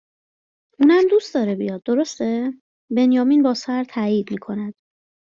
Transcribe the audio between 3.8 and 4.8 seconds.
تأیید میکند